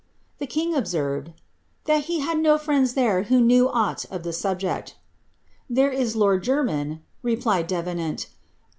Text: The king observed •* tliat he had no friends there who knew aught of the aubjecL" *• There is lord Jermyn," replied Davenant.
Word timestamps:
The 0.39 0.47
king 0.47 0.73
observed 0.73 1.27
•* 1.27 1.33
tliat 1.85 2.05
he 2.05 2.21
had 2.21 2.39
no 2.39 2.57
friends 2.57 2.95
there 2.95 3.21
who 3.25 3.39
knew 3.39 3.69
aught 3.69 4.03
of 4.09 4.23
the 4.23 4.31
aubjecL" 4.31 4.83
*• 4.83 4.93
There 5.69 5.91
is 5.91 6.15
lord 6.15 6.41
Jermyn," 6.43 7.01
replied 7.21 7.67
Davenant. 7.67 8.25